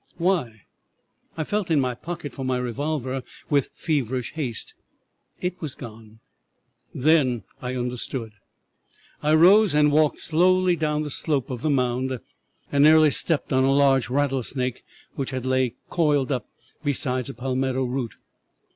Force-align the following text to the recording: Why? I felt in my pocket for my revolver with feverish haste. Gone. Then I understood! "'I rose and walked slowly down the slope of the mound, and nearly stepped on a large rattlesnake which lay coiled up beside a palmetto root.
Why? 0.17 0.63
I 1.37 1.43
felt 1.43 1.69
in 1.69 1.79
my 1.79 1.93
pocket 1.93 2.33
for 2.33 2.43
my 2.43 2.57
revolver 2.57 3.21
with 3.51 3.69
feverish 3.75 4.33
haste. 4.33 4.73
Gone. 5.77 6.19
Then 6.91 7.43
I 7.61 7.75
understood! 7.75 8.31
"'I 9.21 9.35
rose 9.35 9.75
and 9.75 9.91
walked 9.91 10.17
slowly 10.17 10.75
down 10.75 11.03
the 11.03 11.11
slope 11.11 11.51
of 11.51 11.61
the 11.61 11.69
mound, 11.69 12.19
and 12.71 12.83
nearly 12.83 13.11
stepped 13.11 13.53
on 13.53 13.63
a 13.63 13.71
large 13.71 14.09
rattlesnake 14.09 14.81
which 15.13 15.33
lay 15.33 15.75
coiled 15.91 16.31
up 16.31 16.47
beside 16.83 17.29
a 17.29 17.35
palmetto 17.35 17.83
root. 17.83 18.15